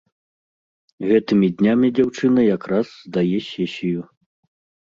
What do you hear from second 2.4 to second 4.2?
якраз здае сесію.